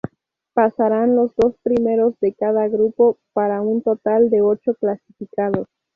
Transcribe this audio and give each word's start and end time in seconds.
Pasarán 0.55 1.15
los 1.15 1.31
dos 1.35 1.59
primeros 1.61 2.19
de 2.21 2.33
cada 2.33 2.67
grupo, 2.67 3.19
para 3.33 3.61
un 3.61 3.83
total 3.83 4.31
de 4.31 4.41
ocho 4.41 4.73
clasificados. 4.73 5.67